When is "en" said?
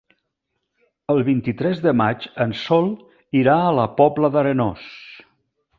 2.47-2.57